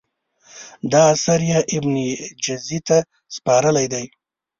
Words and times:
دا 0.91 1.01
اثر 1.13 1.39
یې 1.49 1.59
ابن 1.75 1.93
جزي 2.43 2.79
ته 2.87 2.97
سپارلی 3.35 3.87
دی. 3.93 4.05